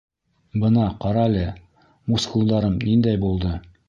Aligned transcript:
—Бына 0.61 0.85
ҡарәле, 1.03 1.43
мускулдарым 2.13 2.81
ниндәй 2.87 3.21
булды! 3.25 3.53